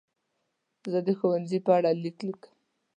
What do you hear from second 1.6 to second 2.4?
په اړه لیک